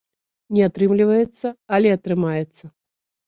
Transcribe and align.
Не 0.55 0.63
атрымліваецца, 0.67 1.47
але 1.79 1.93
атрымаецца. 1.97 2.65